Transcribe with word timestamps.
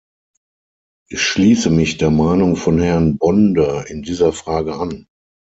Ich 1.11 1.21
schließe 1.21 1.69
mich 1.69 1.97
der 1.97 2.09
Meinung 2.09 2.55
von 2.55 2.79
Herrn 2.79 3.19
Bonde 3.19 3.85
in 3.87 4.01
dieser 4.01 4.33
Frage 4.33 4.73
an. 4.75 5.05